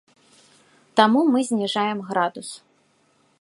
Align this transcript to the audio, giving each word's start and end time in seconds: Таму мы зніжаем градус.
Таму 0.99 1.19
мы 1.35 1.39
зніжаем 1.51 1.97
градус. 2.09 2.49